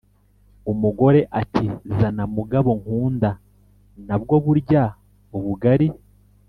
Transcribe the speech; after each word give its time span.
umugore 0.71 1.19
ati 1.41 1.65
“zana 1.97 2.23
mugabo 2.35 2.69
nkunda 2.81 3.29
nabwo 4.07 4.35
burya 4.45 4.83
ubugari. 5.37 5.87